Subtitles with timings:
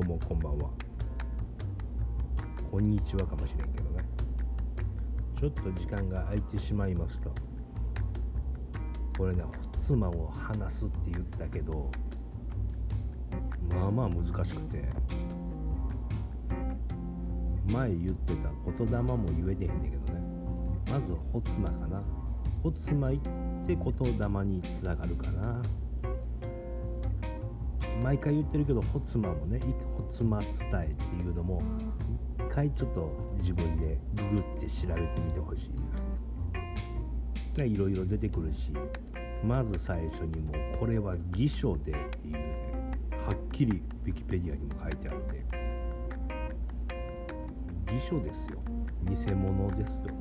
[0.00, 0.70] どうもこんばんは。
[2.70, 4.02] こんにちはかもしれんけどね。
[5.38, 7.28] ちょっと時間が空いてしまいました
[9.18, 9.44] これね
[9.86, 11.90] 妻を話すって言ったけど
[13.74, 14.84] まあまあ難しくて
[17.66, 20.20] 前言ってた言霊も言えてへんねんけどね。
[20.90, 22.02] まずほつまかな。
[22.62, 23.30] ほつまいって
[23.66, 25.60] 言霊につながるかな。
[28.02, 29.60] 毎回言ってるけどほつまもね
[30.10, 31.62] ほつま伝えっていうのも
[32.38, 35.70] 一回ちょっと自分でググって調べてみてほしい
[37.56, 37.64] です。
[37.64, 38.72] いろいろ出てくるし
[39.44, 42.40] まず最初にもうこれは偽書でっていうね
[43.26, 45.44] はっきりウィキペディアにも書いてあって
[47.92, 48.60] 偽書ですよ。
[49.06, 50.14] 偽物ですよ。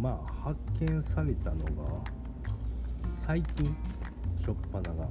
[0.00, 2.00] まあ発見されたのが
[3.24, 3.76] 最近
[4.44, 5.08] しょっぱなが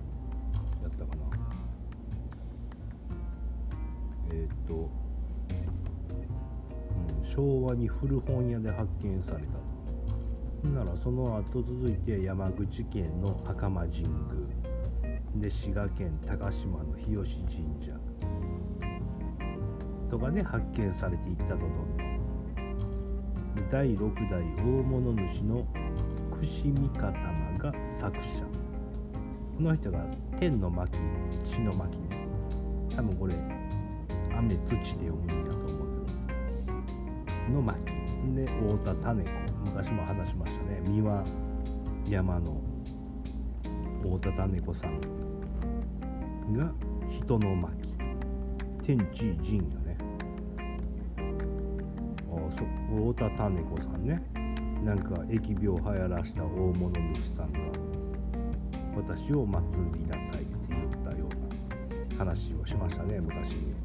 [7.34, 9.54] 昭和に古本屋で発見された
[10.68, 10.68] と。
[10.68, 14.10] ならその後続いて山口県の赤間神宮。
[15.36, 17.94] で滋賀県高島の日吉神社。
[20.10, 21.66] とかで発見されていったとと
[23.72, 25.66] 第6代大物主の
[26.38, 27.12] 串三方
[27.58, 28.24] が作者。
[29.56, 30.06] この人が
[30.38, 31.00] 天の巻
[31.50, 32.28] 地の巻ね。
[32.94, 33.36] 多分これ
[34.38, 35.51] 雨土で読むんやと思うけど。
[37.52, 37.78] の巻
[38.34, 39.30] で太田種子。
[39.66, 40.82] 昔も話しましたね。
[40.88, 41.24] 三輪
[42.08, 42.62] 山の
[44.02, 45.00] 太田種子さん
[46.54, 46.72] が
[47.10, 47.72] 人の巻。
[48.84, 49.98] 天地神やね。
[52.30, 52.66] あそ
[53.12, 54.22] 太田種子さんね。
[54.84, 57.60] なんか疫病流行らした大物主さんが
[58.96, 59.62] 私を祭
[59.94, 61.28] りなさいって言ったよ
[62.10, 63.76] うな話をしましたね昔に。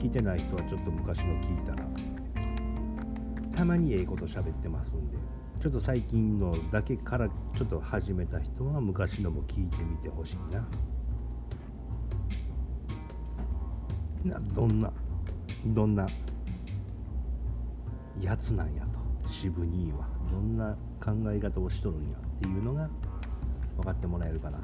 [0.00, 2.09] 聞いてない人はちょっと昔の聞いたら。
[3.54, 5.18] たまにええこと喋ってますんで
[5.60, 10.66] ちょっと最近のだけからちょっと始めた人は昔のも聞いてみてほしいな。
[14.24, 14.90] などんな
[15.66, 16.06] どんな
[18.18, 19.00] やつなんやと。
[19.28, 20.08] 渋兄は。
[20.30, 22.88] どんな考え方をしとるんやっていうのが
[23.76, 24.58] 分かってもらえるかな。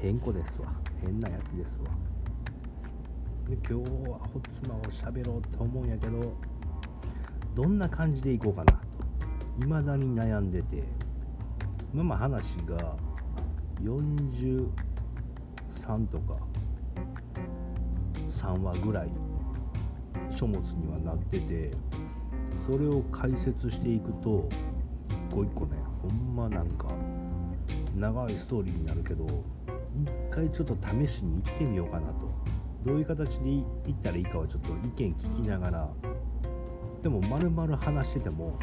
[0.00, 0.72] 変子ですわ。
[1.00, 1.90] 変なやつですわ。
[3.48, 6.36] で今日はホツマを喋ろうって思うんやけど
[7.56, 8.78] どんな感じでいこうかなと。
[9.60, 10.84] 未だに悩んでて。
[11.94, 12.94] まあまあ話が
[13.82, 14.68] 43
[16.08, 16.36] とか
[18.38, 19.08] 3話ぐらい
[20.38, 21.70] 書物にはなってて
[22.70, 24.46] それを解説していくと
[25.08, 26.88] 一個一個ねほんまなんか
[27.94, 32.36] 長いストーリーになるけど一回ちょっと試しに行ってみようかなと。
[32.84, 35.88] どういう形で行ったらいいかはちょっと意見聞きながら
[37.06, 38.58] でも丸々話してても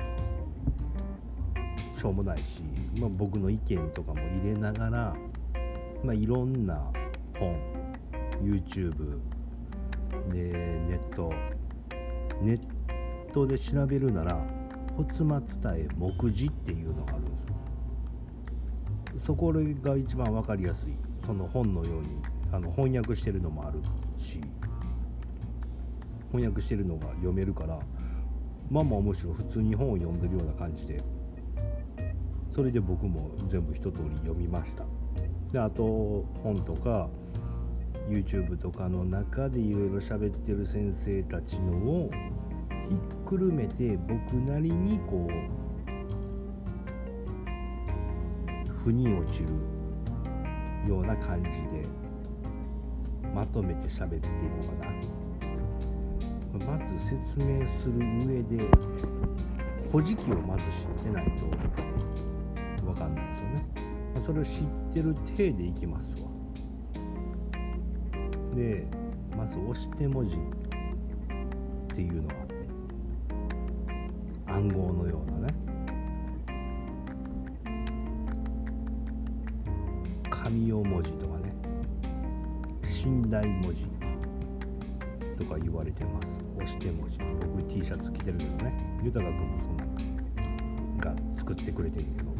[1.98, 2.44] しょうもないし、
[3.00, 5.16] まあ、僕の意見とかも入れながら、
[6.04, 6.92] まあ、いろんな
[7.40, 7.58] 本
[8.42, 9.18] YouTube
[10.30, 10.52] で
[10.90, 11.32] ネット
[12.42, 12.60] ネッ
[13.32, 14.38] トで調べるなら
[14.98, 15.26] 「骨末
[15.62, 17.56] 伝え目次」っていうのがあるんですよ。
[19.26, 20.94] そこが一番分かりやすい。
[21.26, 22.08] その本のように
[22.52, 23.80] あの翻訳してるのもある
[24.22, 24.42] し
[26.34, 27.80] 翻訳してるのが読めるから
[28.70, 31.02] まあまあむしろ普通に本を読んでるような感じで。
[32.56, 34.86] それで僕も全部一通り読みました。
[35.52, 37.10] であと本とか
[38.08, 42.12] YouTube とかの中でいろいろ喋ってる先生たちのを
[42.90, 45.32] ひっくるめて僕なりにこう
[48.84, 49.48] 腑に落ちる
[50.88, 51.88] ような感じで
[53.34, 54.28] まとめて喋っていこ
[54.64, 55.23] うかな。
[56.54, 58.70] まず説明する上で
[59.92, 61.46] 「古事記」をまず知ってないと
[62.86, 63.66] 分かんないですよね。
[64.26, 64.52] それを知っ
[64.94, 66.30] てる体でいきますわ。
[68.56, 68.86] で
[69.36, 70.38] まず押して文字っ
[71.88, 72.54] ていうのがあって
[74.46, 75.54] 暗号のようなね。
[80.30, 81.52] 神用文字とかね。
[82.84, 83.93] 信頼文字。
[85.84, 86.28] われてます。
[86.56, 88.74] 押して文字僕 T シャツ着てるけどね。
[89.04, 92.34] 豊君もそのが作ってくれてるけど。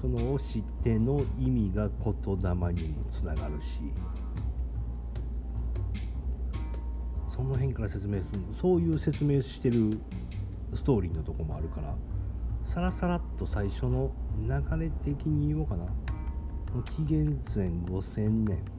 [0.00, 3.92] その押しての意味が言霊にもつながるし。
[7.30, 9.90] その辺から説明するそういう説明してる
[10.74, 11.94] ストーリーのとこもあるから。
[12.72, 14.10] さらさらっと最初の
[14.42, 15.86] 流れ的に言おうかな。
[16.96, 18.75] 紀元前5000年。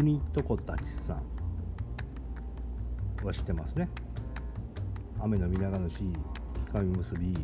[0.00, 1.22] 国床たちさん
[3.26, 3.86] は知ってますね。
[5.20, 5.98] 雨の皆が主
[6.72, 7.34] 神結び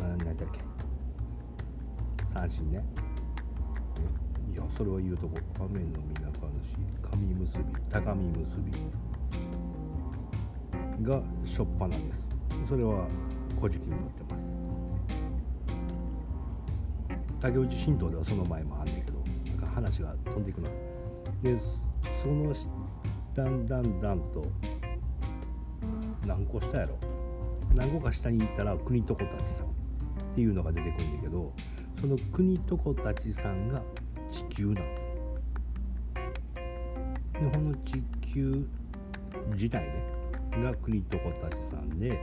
[0.00, 0.58] 何だっけ？
[2.34, 2.84] 三振ね。
[4.52, 5.38] いやそれは言うとこ。
[5.60, 8.56] 雨の皆が主神結び高見結
[10.98, 12.24] びがしょっぱなです。
[12.68, 13.06] それは
[13.60, 14.42] 古事記に載ってます。
[17.40, 20.68] 他行地神道ではその前もあんねんけどなんか話が飛んでいくな
[21.42, 21.56] で
[22.22, 22.54] その
[23.34, 24.42] だんだんだんと
[26.26, 26.98] 何個下やろ？
[27.74, 29.68] 何個か下に行ったら国床たちさんっ
[30.34, 31.52] ていうのが出てくるんだけど
[32.00, 33.82] その国床たちさんが
[34.32, 34.80] 地球なんで
[37.34, 37.40] す。
[37.40, 38.66] でこの地球
[39.52, 39.92] 自体ね
[40.62, 42.18] が国床たちさんで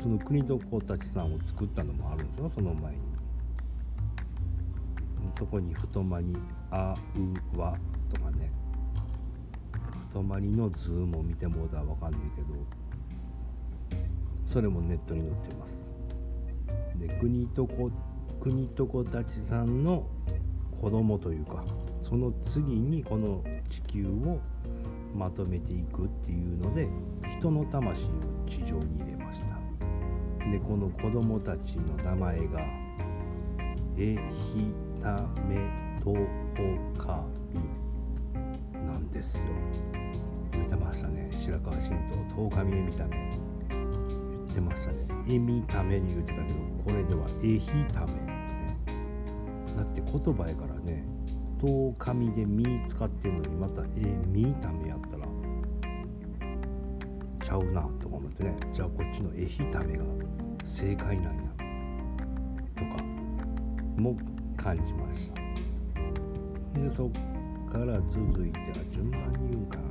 [0.00, 2.98] その国床たちさんを作ったのもあるんですよその前に。
[5.38, 6.34] そこに太まに
[6.70, 6.94] 「あ
[7.54, 7.78] うわ」
[8.12, 8.50] とかね。
[10.08, 12.86] 太まりの図も見てもうたら分かんないけど。
[14.46, 15.76] それもネットに載ってます。
[16.98, 17.90] で国とこ
[18.40, 20.06] 国と子たちさんの
[20.80, 21.64] 子供というか
[22.02, 24.40] その次にこの地球を
[25.14, 26.88] まとめていくっていうので
[27.38, 28.06] 人の魂を
[28.48, 30.50] 地上に入れました。
[30.50, 32.60] でこの子供たちの名前が
[33.98, 34.16] エ
[34.54, 34.72] ヒ
[35.02, 36.14] タメト
[36.58, 37.22] オカ
[37.52, 37.60] ビ
[38.86, 39.42] なんですよ。
[40.52, 41.28] 見てましたね。
[41.30, 43.30] 白川神道十日見え見た目。
[43.68, 43.78] 言
[44.50, 45.06] ってましたね。
[45.28, 46.54] えみために言ってたけど
[46.84, 48.12] これではえひため
[49.76, 51.04] だって言葉やからね
[51.62, 55.26] 十日見でみ使ってるのにまたえみためやったら
[57.44, 58.56] ちゃうなとか思ってね。
[58.72, 60.04] じゃあこっちのえひためが
[60.64, 61.42] 正解なんや。
[62.76, 63.02] とか
[63.96, 64.16] も
[64.56, 65.45] 感じました。
[66.76, 67.10] でそっ
[67.72, 69.78] から続いては順番に言うか。
[69.78, 69.84] な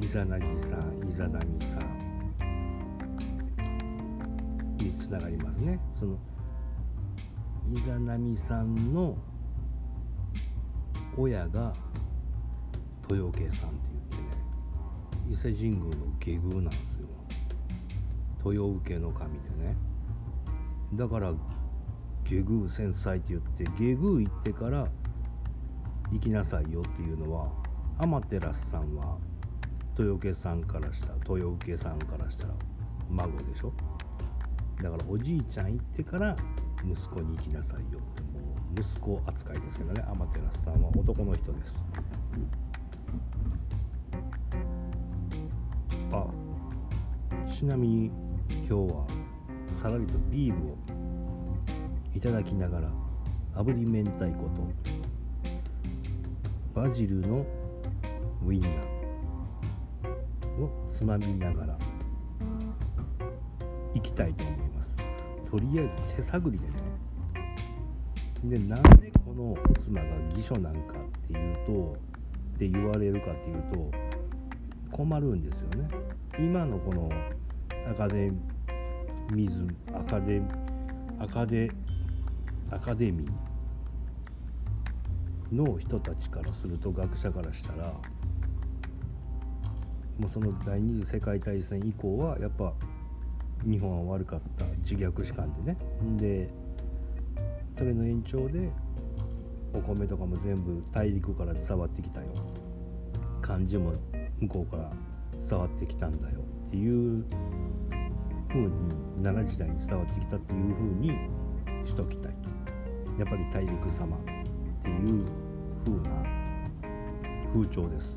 [0.00, 1.78] イザナギさんイザナミさん
[4.78, 5.80] につながりますね。
[5.98, 6.16] その
[7.72, 9.16] イザナミさんの
[11.18, 11.74] 親が
[13.10, 13.78] 豊家さんって
[14.10, 14.22] 言ってね。
[15.30, 17.08] 伊勢神宮の下宮なんですよ。
[18.52, 19.74] 豊受の神でね。
[20.94, 21.34] だから
[22.28, 24.88] 下宮戦災って言って下宮行ってから
[26.12, 27.50] 行きなさいよっていうのは
[27.98, 29.16] 天照さんは
[29.98, 32.54] 豊家さんからしたら豊受さんからしたら
[33.08, 33.72] 孫でしょ？
[34.82, 36.36] だからおじいちゃん行ってから
[36.84, 38.40] 息子に行きなさいよっても
[38.76, 40.04] う息子扱いですけどね。
[40.06, 41.74] 天照さんは男の人です。
[46.12, 46.26] あ
[47.50, 48.10] ちなみに
[48.50, 49.06] 今日は
[49.82, 50.76] さらりとビールを
[52.16, 52.88] いただきながら
[53.54, 54.72] 炙り明太子と
[56.74, 57.44] バジルの
[58.42, 61.78] ウインナーをつまみながら
[63.92, 64.96] いきたいと思います。
[65.50, 66.72] とりあえず手探りでね。
[68.44, 71.96] でなんでこのお妻が義書なんかっていうと
[72.54, 73.90] って言われるかっていうと
[74.90, 75.88] 困るんですよね。
[76.38, 77.10] 今のこの
[77.90, 78.32] アカデ
[79.34, 80.40] ミズアカデ
[81.18, 81.70] アカデ
[82.70, 87.92] アカデミーの人たちからすると学者からしたら
[90.18, 92.72] もうその第二次世界大戦以降はやっぱ
[93.64, 95.78] 日本は悪かった自虐史観でね。
[96.16, 96.50] で
[97.78, 98.70] それの延長で
[99.74, 102.26] お米とかも全部大陸から伝わってきたよ。
[103.42, 103.92] 漢字も
[104.40, 104.90] 向こうから
[105.48, 107.24] 伝わってきたんだよっていう
[108.48, 108.70] 風に
[109.22, 111.10] 奈良時代に伝わってきたっていう風に
[111.84, 112.32] しときたい。
[112.32, 112.35] と
[113.18, 114.20] やっぱり大陸様っ
[114.82, 115.24] ていう
[115.84, 116.10] 風な
[117.52, 118.16] 風潮です。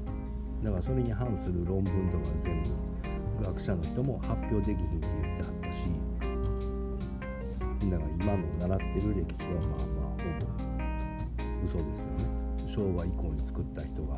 [0.63, 2.70] だからそれに反する論文とか全部
[3.46, 5.89] 学者の人も発表できひんって言ってはったし
[7.89, 10.50] だから今の習ってる歴史はまあまあほぼ
[11.65, 12.27] 嘘ですよね。
[12.68, 14.18] 昭和以降に作った人が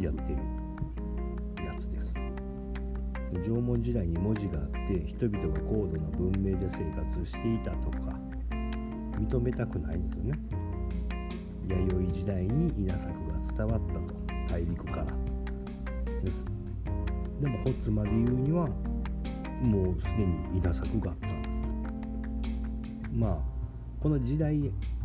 [0.00, 0.38] やってる
[1.64, 2.14] やつです。
[3.50, 8.01] 縄文時代に文字があって人々が高度な文明で生活していたとか
[9.26, 10.38] 認めたくないんですよね。
[11.68, 14.22] 弥生時代に稲作が伝わったと。
[14.48, 15.04] 大陸から。
[15.04, 16.44] です。
[17.40, 18.68] でもホツまで言うには
[19.62, 21.28] もうすでに稲作があった。
[21.28, 21.42] ん
[22.42, 23.38] ですまあ
[24.00, 24.58] この時代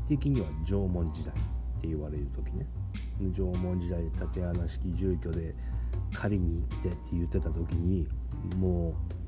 [0.07, 2.65] 的には縄文時代って言われる時ね。
[3.35, 5.55] 縄文時代縦穴式住居で
[6.13, 8.07] 狩りに行ってって言ってた時に
[8.57, 9.26] もう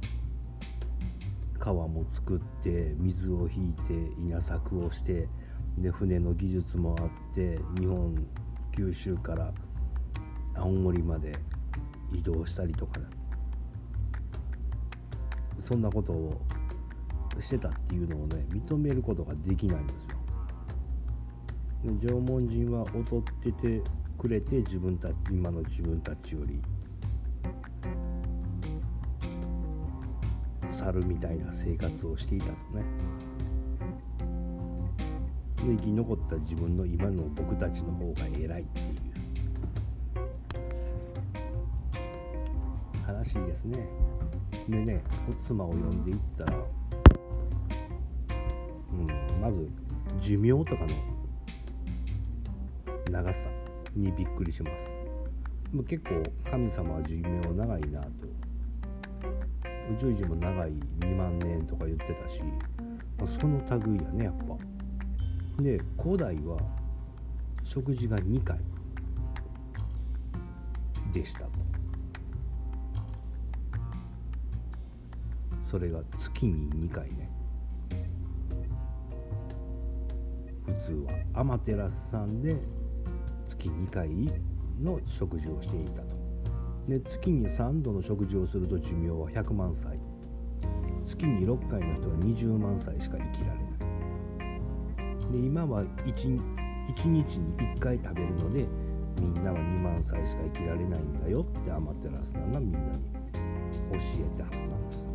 [1.60, 5.28] 川も作って水を引いて稲作をして
[5.78, 8.16] で船の技術もあって日本
[8.76, 9.54] 九州から
[10.56, 11.34] 青森まで
[12.12, 13.00] 移動したりとか
[15.68, 16.42] そんなことを
[17.40, 20.18] してたっていうのをね認めることができないんですよ。
[22.02, 23.82] 縄文人は劣ってて
[24.18, 26.62] くれて自分たち今の自分たちより
[30.92, 32.84] 猿みたいな生活をしていたとね。
[35.58, 38.88] で生き残った自分の今の僕たちの方が偉いっていう。
[43.08, 43.88] 悲しいですね。
[44.68, 45.04] でね
[45.46, 46.54] 妻を呼んでいったら、
[48.92, 49.08] うん、
[49.42, 49.68] まず
[50.22, 50.90] 寿命とかの
[53.12, 53.40] 長さ
[53.96, 54.76] にびっくりします。
[55.88, 58.29] 結構神様は寿命長いなと
[59.90, 62.42] 宇宙人も長い2万年とか言ってたし、
[63.18, 64.56] まあ、その類やねやっぱ。
[65.62, 66.58] で古代は
[67.64, 68.60] 食事が2回
[71.12, 71.50] でしたと。
[75.70, 77.30] それが月に2回ね。
[80.66, 82.56] 普通はアマテラスさんで
[83.50, 84.10] 月2回
[84.82, 86.09] の食事をしていた。
[86.90, 90.00] で月に3度の食事をすると寿命は100万歳。
[91.08, 95.32] 月に6回の人は20万歳しか生きられない。
[95.32, 97.24] で今は 1, 1日に
[97.76, 98.66] 1回食べるので
[99.22, 102.86] みんなは2万歳しか生きられないんだよってアマテラスさんがみんなに
[103.92, 105.10] 教えてはったんです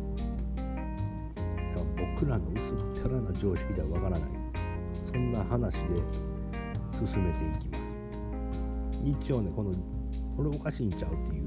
[2.17, 2.61] 僕らの薄
[3.01, 4.29] っぺらな常識ではわからない。
[5.11, 5.79] そんな話で
[6.93, 7.83] 進めていきます。
[9.03, 9.73] 一応ねこの
[10.37, 11.44] これおかしいんちゃうっていう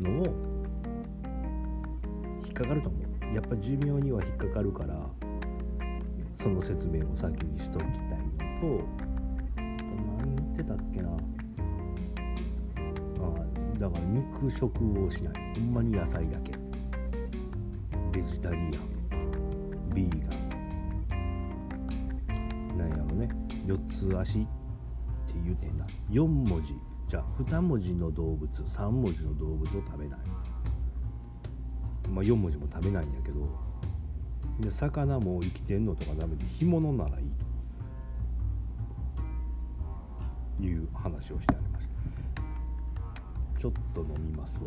[0.00, 0.24] のを
[2.44, 3.02] 引っかかると思う。
[3.34, 5.08] やっぱ寿命には引っかかるから
[6.42, 7.98] その説明を先にしときたいの
[8.60, 8.84] と
[9.56, 11.10] 何言ってたっけな。
[11.10, 11.12] あ
[13.78, 15.34] だから肉食をしない。
[15.54, 16.52] ほんまに野菜だけ。
[18.12, 18.70] ベジタリアン。
[19.94, 20.34] ビーガ
[21.14, 21.18] ン。
[22.78, 23.28] なんやろね。
[23.66, 23.78] 4
[24.12, 24.48] つ足って
[25.44, 25.86] 言うてんな。
[26.10, 26.74] 4文字。
[27.10, 30.18] じゃあ2文字の動物3文字の動物を食べない。
[32.08, 33.48] まあ4文字も食べないんやけど
[34.60, 37.26] で魚も生きてんのとかダメで干物ならいい
[40.60, 40.64] と。
[40.64, 41.86] いう話をしてありまし
[43.56, 43.60] た。
[43.60, 44.60] ちょっと飲みますわ。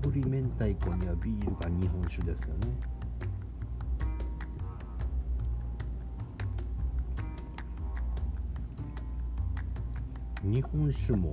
[0.00, 2.91] 炙り明太子にはビールが日本酒ですよね。
[10.52, 11.32] 日本酒も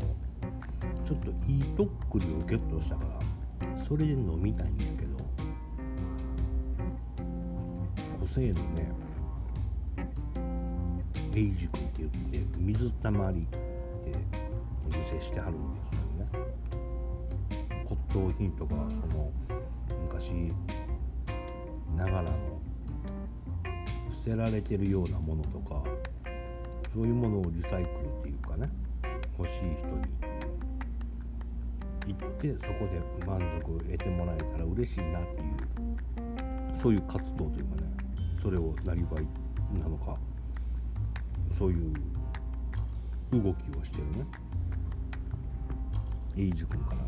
[1.06, 5.18] ちょっといいとっくりをゲットしたからそれで飲みたいんやけど
[8.18, 8.90] 個性のね
[11.36, 13.58] エイジ君って言って水たまりって
[14.86, 17.90] お店してはるんですよね。
[18.14, 19.32] 骨董品とかその
[20.04, 20.54] 昔
[21.98, 22.30] ながらの
[24.24, 25.84] 捨てられてるようなものとか
[26.94, 27.99] そういうものをリサイクル
[29.40, 29.88] 欲しい人
[32.08, 37.84] に行ってそこで満足を得てもらえたら嬉しいなっていうそういう活動というかね
[38.44, 40.18] それをなりわいなのか
[41.58, 41.94] そういう
[43.32, 44.26] 動きをしてるね
[46.38, 47.02] エイジ君から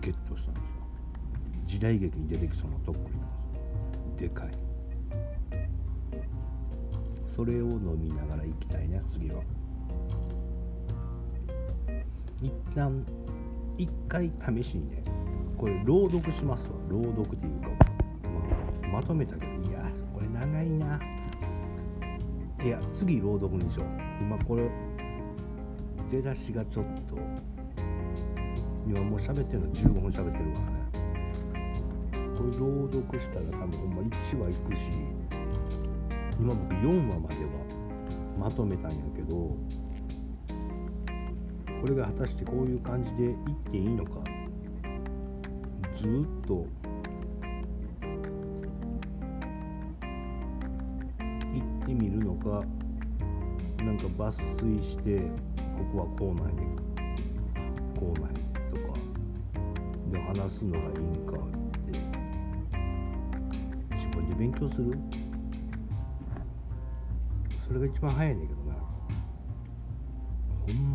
[0.00, 0.68] ゲットしたんですよ。
[1.66, 4.22] 時代劇に出てきそうなとっくりなんです。
[4.22, 4.50] でかい。
[7.36, 9.42] それを飲みながら行きたいね次は。
[12.42, 13.04] 一旦
[13.78, 15.02] 一回試しにね
[15.56, 17.68] これ朗読しますわ朗読っていうか、
[18.82, 19.80] まあ、まとめたけどいや
[20.12, 21.00] これ長いな
[22.62, 23.88] いや次朗読にしよう
[24.20, 24.70] 今これ
[26.10, 27.18] 出だしがちょっと
[28.86, 30.84] 今もう喋ってるの15分喋ってるからね
[32.36, 34.80] これ朗読したら多分ほんま1話いくし
[36.38, 37.50] 今僕4話までは
[38.38, 39.56] まとめたんやけど
[41.84, 43.34] これが果たしてこういう感じでいっ
[43.70, 44.12] ていいのか。
[46.00, 46.10] ずっ
[46.48, 46.66] と。
[51.52, 52.64] 行ってみるのか。
[53.84, 56.52] なんか抜粋してここはこうなんや。
[58.00, 58.38] こうなんや
[58.70, 58.96] とか。
[60.10, 61.38] で話すのがいいんかっ
[61.92, 61.98] て。
[63.94, 64.98] 自分で勉強する？
[67.68, 68.93] それが一番早いねんけどな。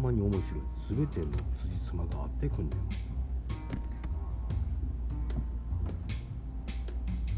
[0.09, 0.43] まに面白い。
[0.89, 1.27] 全ての
[1.59, 2.79] 辻褄が合ってくんねん。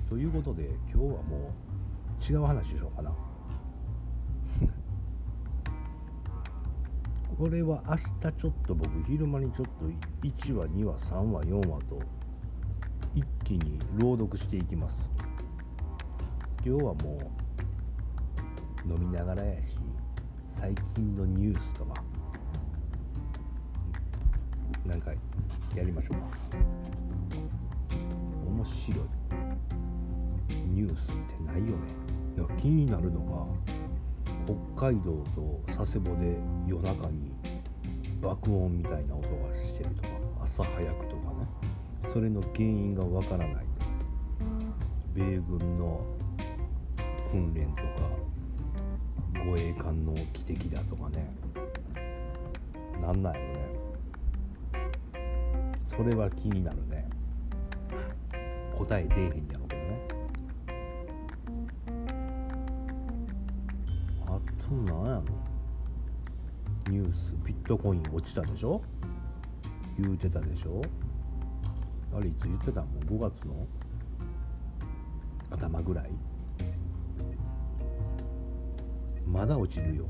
[0.09, 1.53] ということで今日はも
[2.19, 3.11] う違う話しようかな。
[7.37, 8.03] これは明日
[8.37, 9.85] ちょっと僕昼間にちょっと
[10.27, 11.99] 1話2話3話4話と
[13.15, 14.95] 一気に朗読していきます。
[16.63, 17.17] 今日はも
[18.85, 19.75] う飲みながらやし
[20.59, 22.03] 最近のニュースとか
[24.91, 25.11] なんか
[25.73, 26.21] やりましょうか。
[28.45, 29.05] 面白い。
[30.67, 31.77] ニュースってないよね。
[32.35, 36.35] いや気になるのが北海道と佐世保で
[36.67, 37.31] 夜中に
[38.21, 40.09] 爆音みたいな音がしてるとか
[40.43, 42.11] 朝早くとかね。
[42.11, 43.65] それの原因がわからない
[45.13, 46.05] 米軍の
[47.31, 48.09] 訓練とか
[49.45, 51.33] 護衛艦の汽笛だとかね。
[53.01, 53.50] なんないね
[55.95, 57.07] それは気になるね。
[58.77, 60.07] 答え出えへんやろうけどね。
[64.25, 65.23] あとなんやろ。
[66.89, 67.35] ニュース。
[67.45, 68.81] ビットコイン落ちたでしょ？
[69.99, 70.81] 言うてたでしょ？
[72.15, 73.67] あれいつ言ってたもう5月の？
[75.51, 76.11] 頭ぐらい？
[79.27, 80.05] まだ落ちるよ。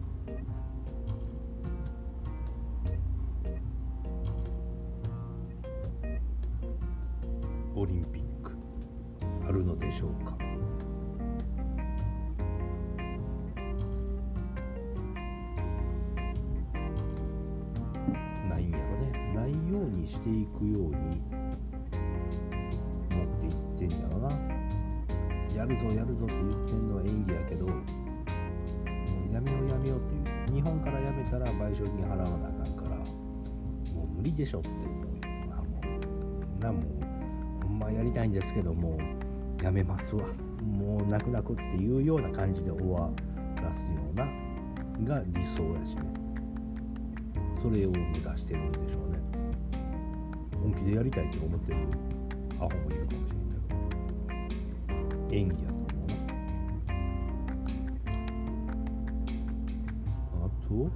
[7.81, 8.51] オリンピック
[9.49, 10.37] あるのでしょうか？
[18.47, 19.33] ないんやろね。
[19.33, 21.23] ないようにしていくように
[23.09, 24.29] 持っていってんやろな。
[25.55, 27.73] やるぞやるぞって言ってんのは演技やけども
[29.31, 30.53] うやめようやめようっていう。
[30.53, 32.95] 日本からやめたら賠償金払わなあかんから
[33.95, 34.69] もう無理でしょって。
[34.69, 34.90] 思う
[38.31, 38.97] ですけども
[39.61, 40.25] やめますわ。
[40.61, 43.09] もう泣く泣くっていうような感じで終わ
[43.55, 44.25] らすような
[45.03, 46.01] が理想やしね。
[47.61, 49.19] それを目指してるんでしょうね。
[50.61, 51.77] 本気でやりたいって思ってる
[52.59, 53.49] アホもいるかもしれん
[54.49, 55.35] けど。
[55.35, 56.15] 演技やと思うな。
[60.45, 60.91] あと？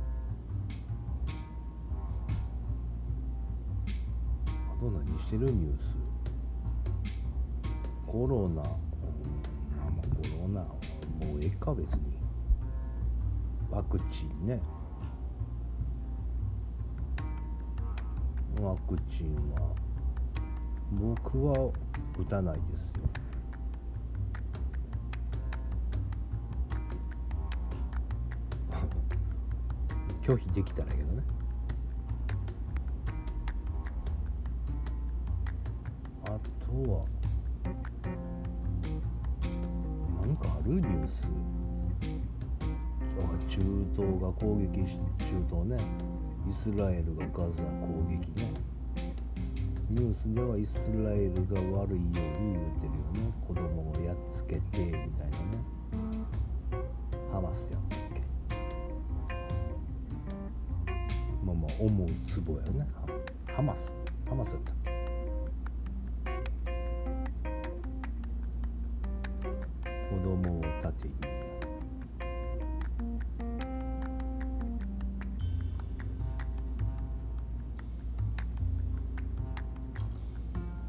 [4.47, 5.45] あと何してる？
[5.45, 5.81] ニュース。
[8.15, 8.71] コロナ、まあ
[10.15, 12.17] コロナもうええか別に。
[13.69, 14.61] ワクチンね。
[18.61, 19.75] ワクチンは
[20.93, 21.73] 僕は
[22.17, 23.09] 打たないですよ。
[30.23, 31.21] 拒否できたらやけどね。
[36.23, 37.14] あとは
[43.95, 44.83] 東が攻撃
[45.19, 45.77] 中東ね
[46.49, 48.53] イスラエルがガザ攻撃ね。
[49.89, 50.69] ニュースではイス
[51.03, 53.31] ラエルが悪いように言うてるよね。
[53.47, 55.09] 子供をやっつけてみたいなね。
[57.31, 58.21] ハマスやったっけ。
[61.45, 62.87] まあまあ思うツボやね。
[63.47, 63.91] ハマス。
[64.27, 64.74] ハマスやった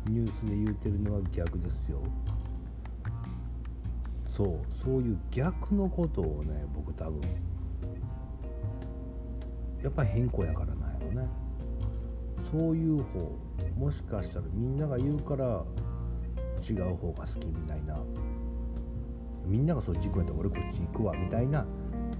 [0.08, 2.02] ニュースで言うてるのは逆ですよ。
[4.36, 7.20] そうそういう逆のことをね僕多分
[9.82, 11.28] やっぱり変更やからなんやろね。
[12.50, 13.38] そういう方
[13.78, 15.64] もしかしたらみんなが言うから
[16.68, 17.98] 違う方が好きみたいな。
[19.46, 21.64] みんながそっち行くんやったら俺こっち行くわみたいな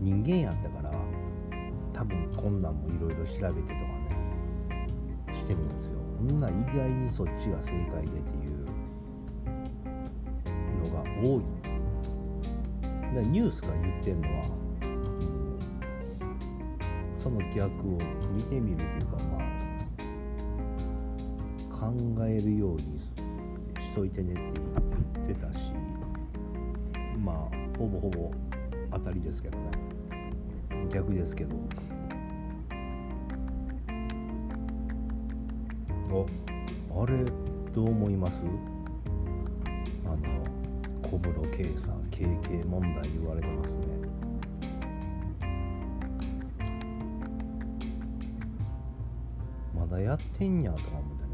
[0.01, 0.92] 人間やったから
[1.92, 4.87] 多分こんなんもいろいろ調べてとかね
[5.33, 5.86] してるんです
[6.24, 8.64] よそんな意外にそっちが正解でっていう
[10.85, 11.42] のが多い。
[13.16, 14.44] だニュースが言ってるのは
[17.18, 17.98] その逆を
[18.33, 19.38] 見てみるというかま
[21.79, 21.94] あ考
[22.26, 23.00] えるように
[23.81, 24.61] しといてねって
[25.26, 25.72] 言ってたし
[27.18, 27.37] まあ
[27.79, 28.31] ほぼほぼ
[28.92, 29.64] 当たりですけどね。
[30.92, 31.57] 逆ですけど。
[37.07, 37.25] れ
[37.73, 38.35] どう思います？
[40.05, 40.16] あの
[41.03, 43.87] 小室圭さん KK 問題言われてますね。
[49.79, 51.25] まだやってんやとか思って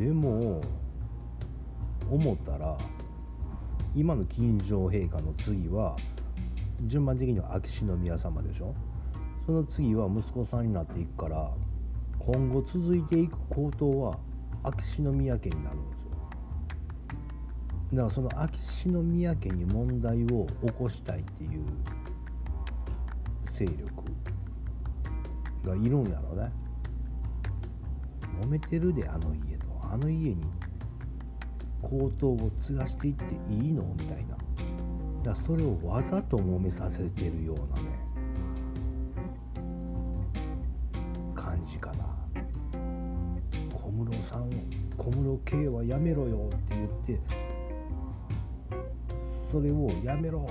[0.00, 0.06] ね。
[0.06, 0.60] でも
[2.10, 2.76] 思ったら
[3.94, 5.96] 今の金城陛下の次は
[6.86, 8.74] 順番的には秋篠宮様でしょ？
[9.44, 11.50] その次は息子さんになっていくから
[12.24, 14.16] 今後続いていく皇統は
[14.62, 16.10] 秋篠宮家になるんですよ。
[17.94, 21.64] だからその秋篠宮家に問題を起こしたいっていう
[23.58, 24.04] 勢力
[25.64, 26.52] がいるんやろね。
[28.40, 29.66] 揉めてるであの家と。
[29.90, 30.36] あの家に
[31.82, 33.82] 皇統を継がしていっていいの？
[33.98, 34.36] みたいな。
[35.24, 37.91] だそれをわざと揉めさせてるようなね。
[45.46, 47.20] 小室圭はやめろよって言って
[49.50, 50.48] それをやめろ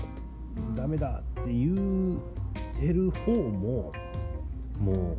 [0.76, 2.20] ダメだって言う
[2.80, 3.92] てる方も
[4.80, 5.18] もう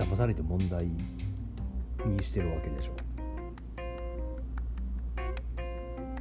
[0.00, 2.92] 騙されて問題にしてるわけでしょ。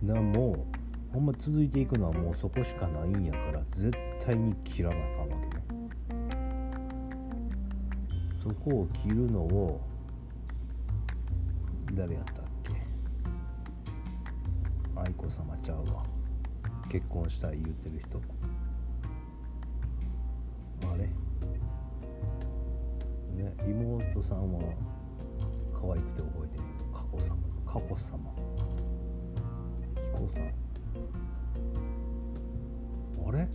[0.04, 3.92] なもうほんま続いていくのはもうそこしかないんやから絶
[4.26, 5.64] 対に切らなあかんわけね。
[8.44, 9.82] そこを切るのを
[11.94, 12.47] 誰やった？
[15.08, 16.04] 愛子様ちゃうわ。
[16.92, 18.22] 結婚したい言うてる人。
[20.86, 21.08] あれ？
[23.42, 24.60] ね妹さんは
[25.74, 28.36] 可愛くて覚えてる佳子さま佳子様。
[29.96, 30.44] 彦さん。
[33.30, 33.48] あれ？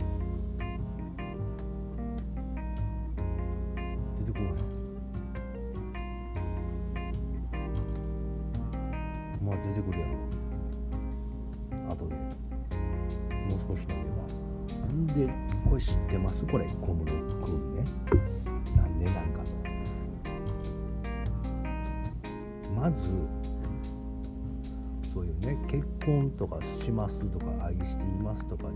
[27.03, 28.75] ますとか愛していますとかで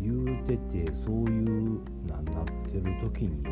[0.00, 3.44] 言うててそういうなんなってる時に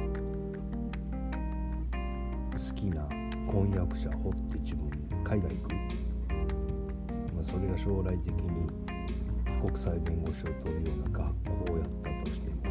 [2.53, 3.07] 好きな
[3.47, 4.91] 婚約者掘って自分
[5.23, 5.75] 海外行く、
[7.35, 8.41] まあ、それが将来的に
[9.61, 12.63] 国際弁護士を取るような学校をやったとしても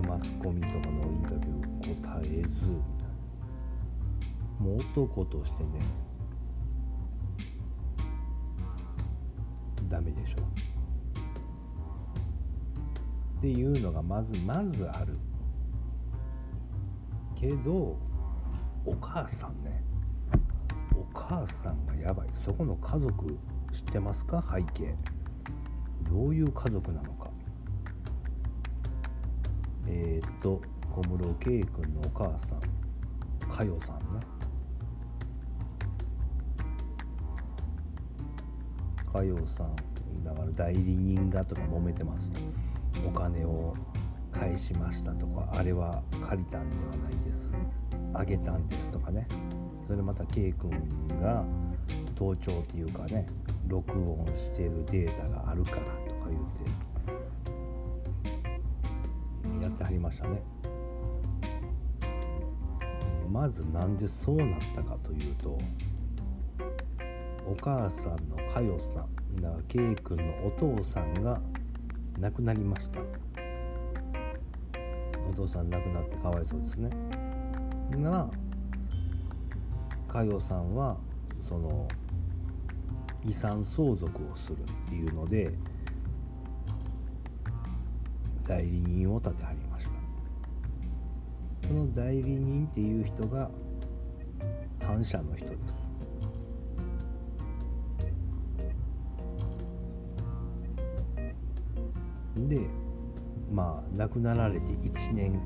[0.00, 2.66] でマスコミとかのインタビュー答えず
[4.58, 5.68] もう男としてね
[9.90, 10.36] ダメでしょ。
[13.38, 15.18] っていうのがまずまずある。
[17.34, 17.98] けど
[18.86, 19.82] お母さんね。
[20.94, 22.28] お母さんがやばい。
[22.44, 23.38] そこの家族
[23.72, 24.44] 知ってますか？
[24.54, 24.94] 背景。
[26.08, 27.30] どういう家族なのか。
[29.86, 30.60] えー、っと
[30.92, 32.60] 小室圭君のお母さん。
[33.48, 34.20] 佳代さんね。
[39.12, 39.74] 佳代さん
[40.24, 42.30] だから代理人がとか揉めてます。
[43.06, 43.74] お金を
[44.32, 47.50] 返しましたとかあれは借りたんではないです。
[48.14, 49.26] あげたんですとかね。
[49.86, 50.70] それまた K 君
[51.20, 51.44] が
[52.14, 53.26] 盗聴っていうかね
[53.66, 55.94] 録音してるデータがあるからとか
[56.28, 56.42] 言う
[59.60, 60.42] てやってはりましたね。
[63.30, 65.56] まずなんでそうなったかというと
[67.46, 71.40] お母さんの佳代さんだから K 君のお父さんが
[72.18, 73.00] 亡くなりました。
[75.28, 76.90] お父さん亡くなってかわいそうですね。
[77.96, 78.30] なら
[80.08, 80.96] 佳代さんは
[81.48, 81.86] その
[83.24, 85.52] 遺産相続をするっていうので
[88.46, 91.68] 代理人を立てはりました。
[91.68, 93.50] その代理人っていう人が
[94.80, 95.89] 反社の人です。
[102.50, 102.66] で
[103.50, 105.40] まあ亡くなられて1年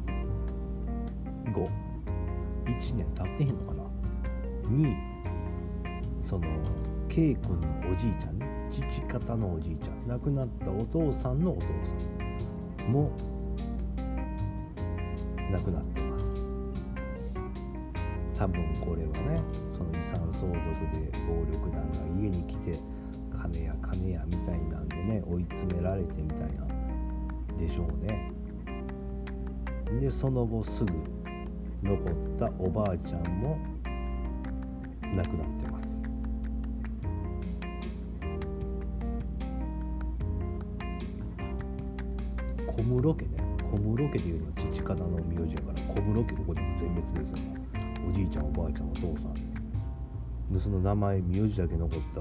[1.52, 1.68] 後
[2.64, 3.84] 1年経ってへんのかな？
[4.70, 4.96] に
[6.26, 6.48] その
[7.10, 11.66] K 君のおじいちゃんね父方のおじいちゃん亡くなったお父さんのお父
[12.78, 13.12] さんも
[15.52, 16.24] 亡くなってます。
[18.38, 19.42] 多分これはね
[19.76, 20.54] その遺産相続
[20.92, 22.80] で暴力団が家に来て
[23.42, 26.73] 金や金やみたいなんでね追い詰められてみたいな
[27.58, 28.32] でしょうね。
[30.00, 30.92] でその後すぐ
[31.82, 33.58] 残ったおばあちゃんも
[35.02, 35.86] 亡くなってます。
[42.66, 43.28] 小室家ね。
[43.70, 47.36] 小室家でいうのは父方の名字やから小室家ここでも全滅ですよ。
[47.36, 47.54] ね
[48.08, 49.34] おじいちゃんおばあちゃんお父さん。
[50.52, 52.20] でその名前名字だけ残った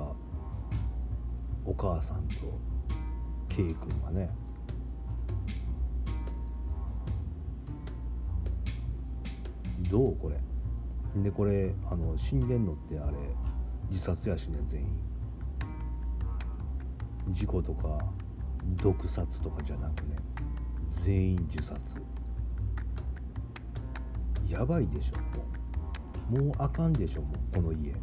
[1.66, 2.60] お母さんと
[3.50, 4.30] K 君がね
[9.94, 10.40] どうこれ。
[11.22, 13.18] でこれあの死んでんのってあれ
[13.92, 14.88] 自殺やしね全員。
[17.30, 18.00] 事故とか
[18.82, 20.16] 毒殺とかじゃなくね
[21.06, 21.78] 全員自殺。
[24.50, 26.44] やばいでしょもう。
[26.46, 27.94] もうあかんでしょもうこの家。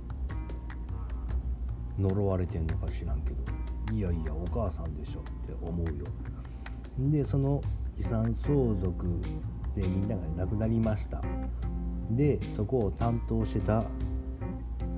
[1.98, 3.42] 呪われてんのか知らんけど。
[3.92, 6.04] いやいやお母さんでしょって思うよ。
[7.10, 7.60] でその
[7.98, 9.06] 遺産相続
[9.74, 11.20] でみんなが亡くなりました。
[12.10, 13.84] でそこを担当してた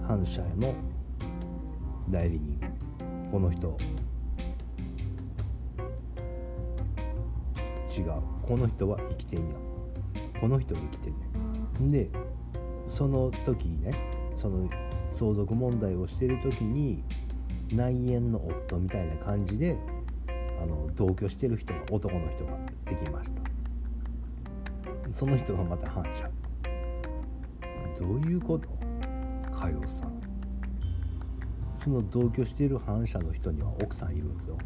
[0.07, 0.75] 反社の
[2.11, 2.59] 代理人
[3.31, 3.77] この人。
[7.97, 8.13] 違う。
[8.43, 9.55] この人は生きてんや。
[10.41, 11.91] この人は生きてんねん。
[11.91, 12.11] で
[12.91, 13.93] その時ね
[14.41, 14.69] その
[15.19, 17.03] 相続問題をしてる時に
[17.73, 19.77] 内縁の夫みたいな感じで
[20.63, 22.53] あの同居してる人が男の人が
[22.87, 23.43] できました。
[25.15, 26.29] その人がまた反社。
[28.03, 28.69] どういうこと？
[29.57, 30.21] かよさん。
[31.79, 34.59] その同居している反社の人には奥さんいるんですよ。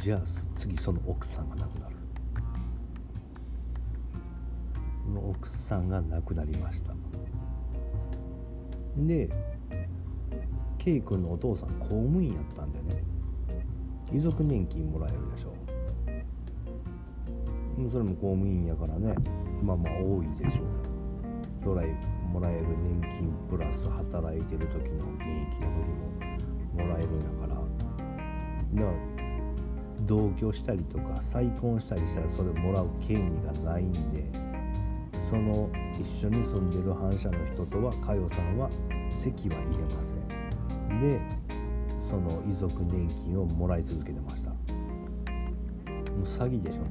[0.00, 0.20] じゃあ
[0.56, 1.96] 次その奥さんが亡くなる。
[5.04, 6.94] その奥さんが亡くなりました。
[8.96, 9.28] で
[10.78, 13.02] K 君のお父さん公務員やったんでね。
[14.12, 15.52] 遺族年金もらえるでしょ。
[17.84, 19.16] うそれも公務員やからね。
[19.62, 20.71] まあまあ多いでしょう。
[21.62, 21.86] 将来
[22.32, 22.66] もらえる
[23.00, 25.88] 年金プラス働いてる時の現役の時
[26.76, 27.54] ももらえるんやから。
[27.54, 29.22] だから
[30.06, 34.24] 同居したりとか再婚したりしたらそれもらう権利がないんで
[35.30, 35.70] その
[36.00, 38.68] 一緒に住んでる反社の人とは佳代さんは
[39.22, 41.00] 籍は入れません。
[41.00, 41.20] で
[42.10, 44.50] その遺族年金をもらい続けてました。
[44.50, 46.82] もう詐欺でしょ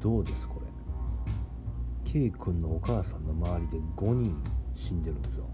[0.00, 2.10] どうですこれ。
[2.10, 4.42] K 君のお母さんの周りで5人
[4.74, 5.46] 死んでるんですよ。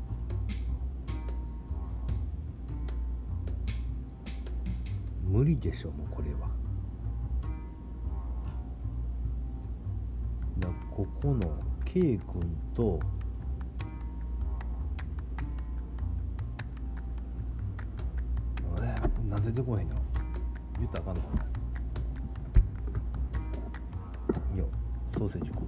[5.24, 6.48] 無理でしょもうこれは。
[10.60, 13.00] だここの K 君と
[18.80, 18.94] え
[19.28, 19.96] なんで出てこへんの？
[20.78, 21.46] 言ったらあかんのかな？
[25.18, 25.66] ソーセージ食う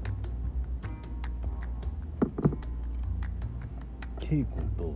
[4.21, 4.95] K 君と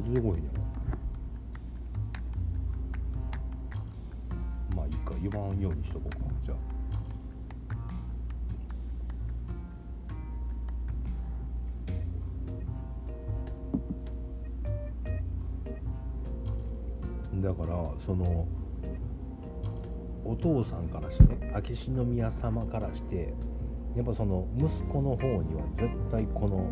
[0.00, 0.50] 出てこへんや。
[4.70, 6.78] ろまあいいか言わんようにしとこうかじゃあ。
[17.40, 17.68] だから
[18.04, 18.48] その
[20.24, 23.32] お父さんからしてね秋篠宮様からして
[23.96, 26.68] やっぱその息子の方には絶対この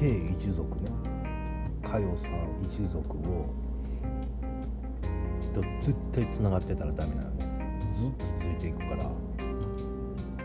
[0.00, 0.90] K 一族ね
[1.82, 3.46] 佳代さん一族を
[5.52, 7.46] と絶対つながってたらダメなのずっ
[8.16, 9.10] とついていくから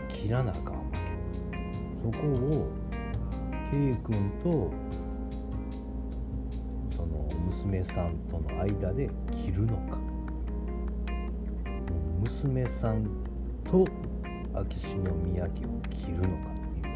[0.08, 0.98] 切らなあかんわけ。
[2.02, 2.68] そこを
[3.70, 4.70] K 君と
[6.94, 9.98] その娘さんとの間で切るのか。
[12.20, 13.06] 娘さん
[13.64, 13.86] と
[14.52, 16.88] 秋篠宮家を切るのかって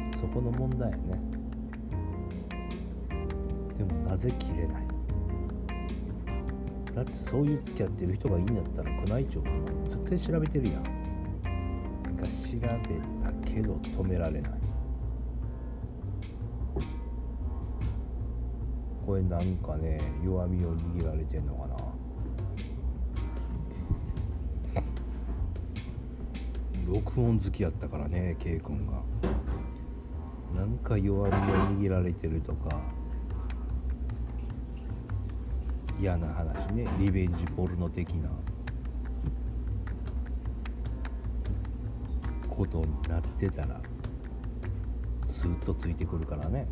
[0.00, 0.20] いう。
[0.20, 1.35] そこの問題やね。
[4.16, 4.86] ぜ切れない。
[6.94, 9.44] だってそういう付き合ってる人がいいんだったら宮内庁も
[9.84, 10.82] 絶対調べてるやん。
[12.16, 12.72] が調べた
[13.44, 14.52] けど止められない。
[19.04, 21.76] これなんかね弱みを握られてんのかな。
[26.88, 29.02] 録音好きやったからね K 君が。
[30.56, 31.38] なんか弱みを
[31.88, 32.95] 握られてるとか。
[36.00, 36.86] 嫌な話ね。
[36.98, 38.28] リベンジポルノ的な。
[42.56, 43.78] ことになってたら
[45.28, 46.66] スーッとついてくるからね。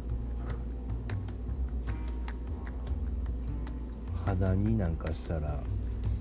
[4.24, 5.62] 肌になんかしたら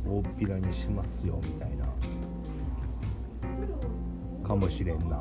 [0.05, 1.85] 大っぴらにしますよみたいな。
[4.45, 5.17] かもしれんな。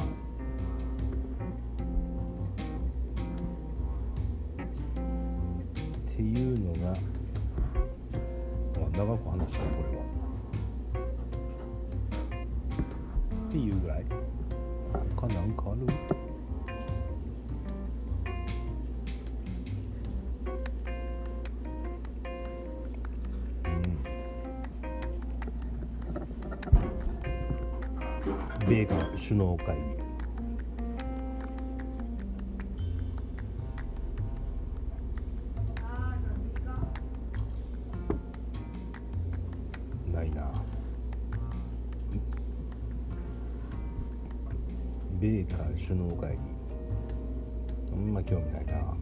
[9.53, 10.02] 2021.
[45.23, 46.39] 米韓首脳会議。
[47.93, 49.02] あんま興味ないな。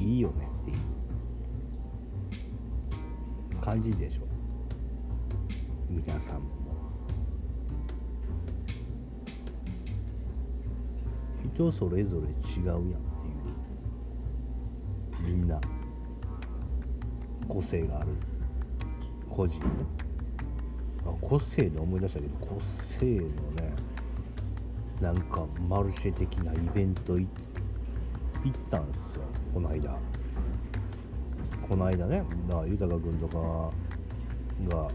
[0.00, 0.78] いいよねっていう。
[3.60, 4.22] 感じでしょ。
[5.90, 6.48] 皆さんも。
[11.54, 12.88] 人それぞれ違うやんって
[15.22, 15.28] いう。
[15.36, 15.60] みんな
[17.46, 18.08] 個性がある。
[19.28, 19.60] 個人。
[21.04, 22.58] あ個性で思い出したけど個
[22.98, 23.28] 性のね
[25.00, 27.26] なんかマルシェ的なイベントい
[28.44, 29.22] 行ったんですよ
[29.52, 29.96] この間。
[31.68, 33.70] この間ねだから豊君とか
[34.76, 34.88] が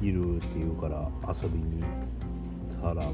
[0.00, 1.86] いるっていうから遊びに行
[2.78, 3.10] ったらも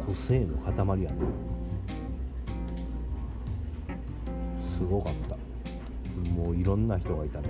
[0.00, 1.16] う個性の塊やね。
[4.76, 5.36] すごかった。
[6.30, 7.48] もういろんな人がいたね。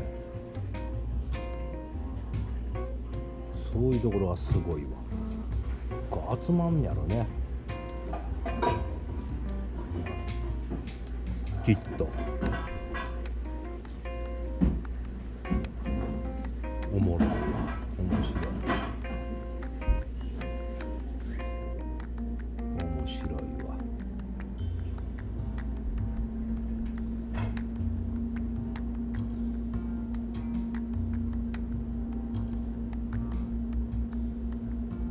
[3.73, 4.91] そういうところがすごいわ。
[6.47, 7.27] 集まんやろね。
[11.65, 12.07] きっと
[16.93, 17.35] おもろいわ
[17.99, 18.45] 面白い。
[22.77, 23.33] 面白い
[23.67, 23.79] わ。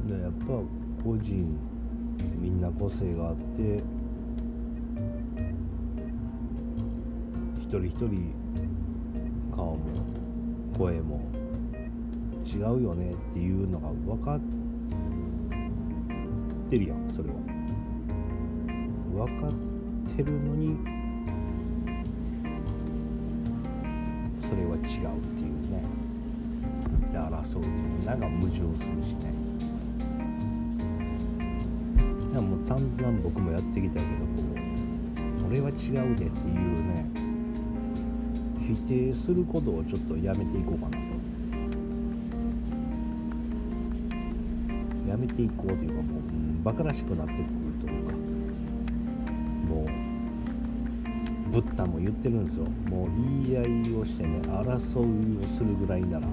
[0.06, 0.46] でやっぱ
[1.04, 1.58] 個人
[2.40, 4.03] みんな個性があって
[7.74, 8.32] 一人一人
[9.52, 9.80] 顔も
[10.78, 11.20] 声も
[12.46, 14.40] 違うよねっていうのが分かっ
[16.70, 17.36] てるやんそれは。
[19.26, 19.52] 分かっ
[20.16, 20.78] てるのに
[24.48, 25.82] それは違うっていうね。
[27.12, 27.72] で争うってい
[28.04, 29.34] うなんか矛盾するしね。
[32.34, 34.44] でももう散々僕もやってきたけどこ
[35.44, 37.23] う俺は違うでっていうね。
[38.76, 41.04] 否定することをちょっとやめていこうかなと
[45.10, 47.44] やめていこうというかもううんバカらしくなってくる
[47.82, 48.14] というか
[49.70, 49.88] もう
[51.52, 52.66] ブッダも言ってるんですよ。
[52.90, 53.10] もう
[53.46, 56.28] 言い合いをしてね争いをするぐらいなら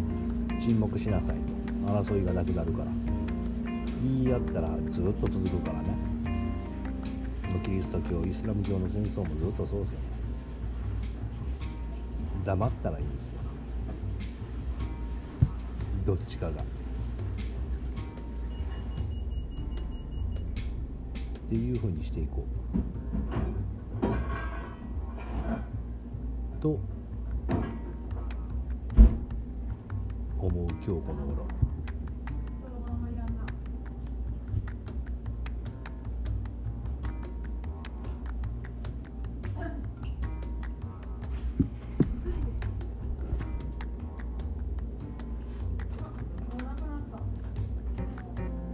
[0.63, 1.93] 沈黙しなさいと。
[1.93, 2.87] 争いがなくなるから。
[4.03, 5.91] 言い合ったらずっと続くからね。
[7.65, 9.99] キリスト教イスラム教の戦争もずっとそうですよ。
[9.99, 10.20] ね
[12.45, 13.41] 黙ったらいいんですよ。
[16.07, 16.53] どっちかが。
[16.53, 16.55] っ
[21.49, 22.71] ていうふうにしていこう。
[26.61, 26.79] と
[30.39, 31.70] 思う今日この頃。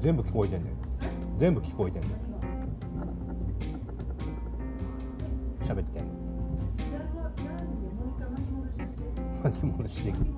[0.07, 0.73] 全部聞こえてんねん
[1.37, 2.13] 全部聞こえてんねん
[5.67, 6.01] 喋って。
[6.01, 6.07] ん
[9.43, 10.33] 巻き戻しできん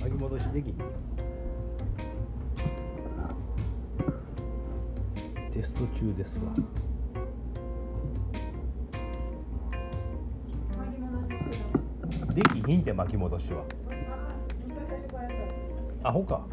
[0.00, 0.70] 巻き戻しでき？
[0.70, 0.74] ん
[5.52, 6.52] テスト中ですわ。
[12.34, 13.64] できひんって巻き戻しは。
[16.02, 16.44] アホか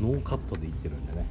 [0.00, 1.26] ノーカットでいってるんでね。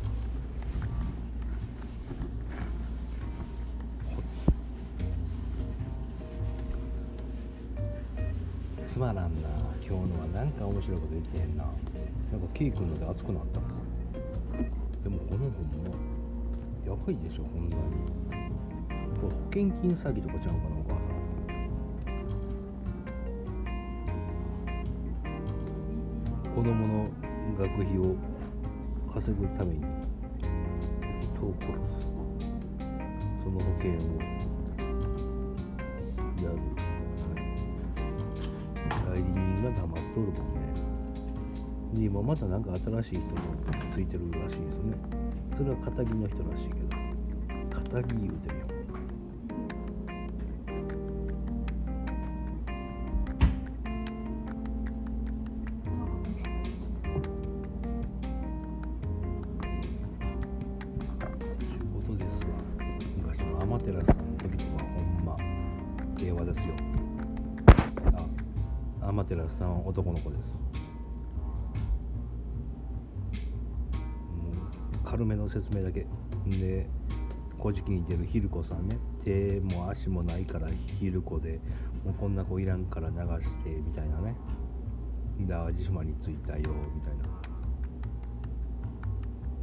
[8.91, 9.49] つまらんな
[9.85, 11.65] 今日のはなんか面白いこと言ってへんな。
[12.31, 13.59] なんかケイ君ので熱くなった
[15.03, 15.93] でもこの本も
[16.87, 17.81] やばいでしょほんなに。
[19.21, 20.97] 保険金詐欺とかちゃうかなお母さ
[26.51, 26.55] ん。
[26.55, 27.09] 子供の
[27.59, 28.15] 学費を
[29.15, 29.81] 稼ぐために
[31.21, 32.05] 人を殺す
[33.41, 33.93] その保険を
[36.43, 36.55] やる、
[38.89, 40.67] はい、代理人が黙っとるもんね。
[41.93, 43.31] で今またなんか新しい人も
[43.93, 44.97] ついてるらしいですね。
[45.55, 46.83] それは仇の人らしいけど。
[47.71, 48.74] 仇言うてるよ。
[66.17, 66.63] 平和ですよ。
[69.01, 70.41] あ天照さんは男の子です。
[74.33, 76.07] うん軽めの説明だけ。
[76.45, 76.89] で
[77.61, 78.97] 「古事記」に出るヒルコさんね。
[79.23, 81.59] 手も足もないからヒルコで
[82.03, 84.35] もうこんな子いらんから流してみたいなね。
[85.47, 86.59] 淡路島に着いたよ
[86.93, 87.25] みたいな。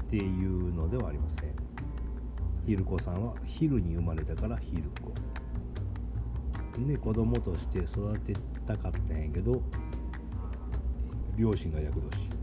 [0.05, 1.53] っていうのではありません。
[2.66, 5.12] ヒルコさんは昼に生まれたからヒルコ
[6.79, 8.33] で子供として育て
[8.66, 9.61] たかったんやけど
[11.37, 12.43] 両親が厄年。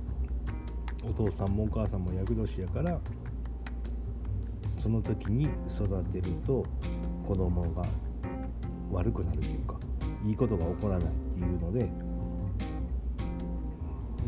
[1.03, 2.99] お父さんもお母さんも厄年やから
[4.81, 6.65] その時に育てると
[7.27, 7.83] 子供が
[8.91, 9.77] 悪くなるというか
[10.25, 11.89] いいことが起こらないっていうので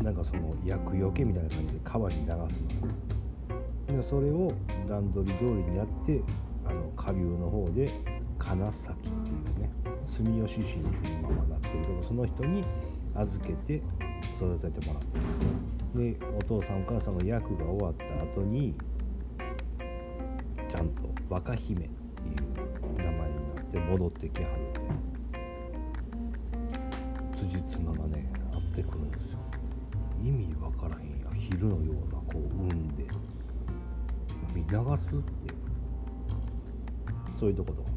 [0.02, 2.34] なんかその厄除けみたいな感じで川に流す
[3.90, 4.48] のでそれを
[4.88, 6.20] 段取り通りにやって
[6.64, 7.90] あの下流の方で
[8.38, 9.21] 金崎っていうね
[10.24, 10.88] 住吉市に
[11.20, 12.62] 今はなってるけどその人に
[13.14, 13.82] 預けて
[14.36, 15.98] 育ててもらってます。
[15.98, 18.04] でお父さんお母さんの役が終わった
[18.40, 18.74] 後に
[20.70, 21.92] ちゃんと若姫って
[22.28, 23.20] いう名前に
[23.54, 24.56] なって戻ってきはる。
[24.60, 24.80] んで
[27.38, 29.38] 辻褄がね合ってくるんですよ。
[30.24, 33.06] 意味わからへんや昼のようなこう産んで
[34.54, 35.54] 見流すって
[37.38, 37.91] そういうとこと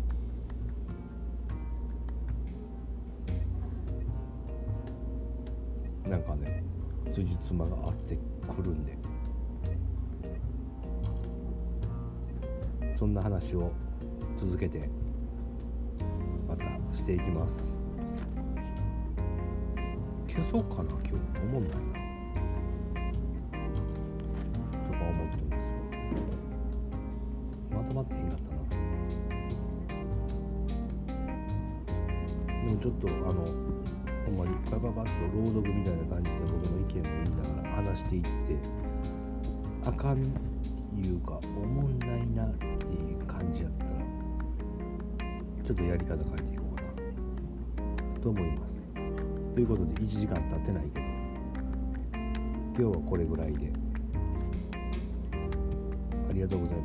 [7.45, 8.17] 辻褄が合って
[8.47, 8.97] くるんで。
[12.97, 13.71] そんな話を
[14.39, 14.89] 続けて
[16.47, 16.63] また
[16.95, 17.53] していきます。
[20.27, 21.15] 消そうかな今日。
[21.41, 21.77] 思んないな。
[24.87, 25.63] とか思ってます
[27.69, 28.57] まとまってへんかったな。
[32.65, 33.45] でもちょっとあの
[34.25, 36.04] ほんまにバババッと朗読みたいな
[38.05, 38.29] していって
[39.83, 40.27] あかんい
[41.09, 42.69] うかおもんないなってい
[43.13, 43.89] う感じやったら
[45.65, 48.21] ちょっとやり方変えていこうかな。
[48.21, 48.61] と思います？
[49.55, 51.05] ということで1時間経ってないけど。
[52.77, 53.71] 今日はこれぐらいで。
[56.29, 56.84] ありがとうございます。